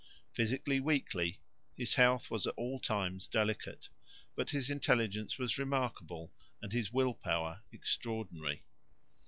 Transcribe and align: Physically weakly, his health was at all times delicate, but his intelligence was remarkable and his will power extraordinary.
Physically 0.33 0.79
weakly, 0.79 1.37
his 1.77 1.93
health 1.93 2.31
was 2.31 2.47
at 2.47 2.55
all 2.57 2.79
times 2.79 3.27
delicate, 3.27 3.89
but 4.35 4.49
his 4.49 4.67
intelligence 4.67 5.37
was 5.37 5.59
remarkable 5.59 6.33
and 6.59 6.73
his 6.73 6.91
will 6.91 7.13
power 7.13 7.61
extraordinary. 7.71 8.63